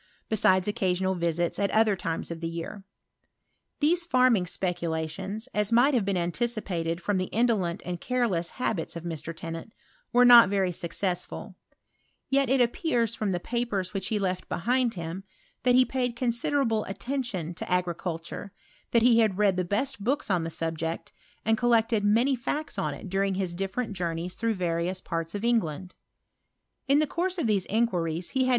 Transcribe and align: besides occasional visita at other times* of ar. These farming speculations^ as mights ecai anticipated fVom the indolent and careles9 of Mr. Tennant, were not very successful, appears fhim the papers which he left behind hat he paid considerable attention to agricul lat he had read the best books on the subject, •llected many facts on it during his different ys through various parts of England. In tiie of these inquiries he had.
besides 0.29 0.67
occasional 0.67 1.13
visita 1.15 1.59
at 1.61 1.69
other 1.69 1.95
times* 1.95 2.31
of 2.31 2.43
ar. 2.43 2.83
These 3.81 4.03
farming 4.03 4.45
speculations^ 4.45 5.47
as 5.53 5.71
mights 5.71 5.95
ecai 5.95 6.17
anticipated 6.17 6.97
fVom 7.03 7.19
the 7.19 7.25
indolent 7.25 7.83
and 7.85 8.01
careles9 8.01 8.95
of 8.95 9.03
Mr. 9.03 9.35
Tennant, 9.37 9.71
were 10.11 10.25
not 10.25 10.49
very 10.49 10.71
successful, 10.71 11.55
appears 12.35 13.15
fhim 13.17 13.31
the 13.31 13.39
papers 13.39 13.93
which 13.93 14.07
he 14.07 14.17
left 14.17 14.49
behind 14.49 14.95
hat 14.95 15.17
he 15.65 15.85
paid 15.85 16.15
considerable 16.15 16.83
attention 16.85 17.53
to 17.53 17.65
agricul 17.65 18.49
lat 18.93 19.03
he 19.03 19.19
had 19.19 19.37
read 19.37 19.55
the 19.55 19.63
best 19.63 20.03
books 20.03 20.31
on 20.31 20.43
the 20.43 20.49
subject, 20.49 21.11
•llected 21.45 22.01
many 22.01 22.35
facts 22.35 22.79
on 22.79 22.95
it 22.95 23.07
during 23.07 23.35
his 23.35 23.53
different 23.53 23.95
ys 24.01 24.33
through 24.33 24.55
various 24.55 24.99
parts 24.99 25.35
of 25.35 25.45
England. 25.45 25.93
In 26.87 26.99
tiie 26.99 27.37
of 27.37 27.45
these 27.45 27.67
inquiries 27.67 28.29
he 28.29 28.45
had. 28.45 28.49